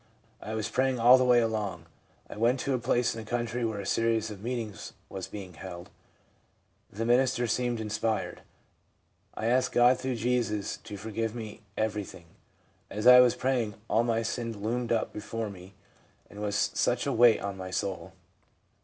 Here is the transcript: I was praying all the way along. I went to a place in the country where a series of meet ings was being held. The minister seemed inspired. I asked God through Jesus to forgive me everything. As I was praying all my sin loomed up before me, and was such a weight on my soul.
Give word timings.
I 0.41 0.55
was 0.55 0.67
praying 0.67 0.99
all 0.99 1.19
the 1.19 1.23
way 1.25 1.41
along. 1.41 1.85
I 2.27 2.35
went 2.35 2.59
to 2.61 2.73
a 2.73 2.79
place 2.79 3.13
in 3.15 3.23
the 3.23 3.29
country 3.29 3.63
where 3.63 3.79
a 3.79 3.85
series 3.85 4.31
of 4.31 4.41
meet 4.41 4.57
ings 4.59 4.93
was 5.09 5.27
being 5.27 5.53
held. 5.53 5.91
The 6.91 7.05
minister 7.05 7.45
seemed 7.45 7.79
inspired. 7.79 8.41
I 9.35 9.45
asked 9.45 9.73
God 9.73 9.99
through 9.99 10.15
Jesus 10.15 10.77
to 10.77 10.97
forgive 10.97 11.35
me 11.35 11.61
everything. 11.77 12.25
As 12.89 13.05
I 13.05 13.19
was 13.19 13.35
praying 13.35 13.75
all 13.87 14.03
my 14.03 14.23
sin 14.23 14.59
loomed 14.63 14.91
up 14.91 15.13
before 15.13 15.51
me, 15.51 15.75
and 16.31 16.41
was 16.41 16.55
such 16.55 17.05
a 17.05 17.13
weight 17.13 17.39
on 17.39 17.55
my 17.55 17.69
soul. 17.69 18.13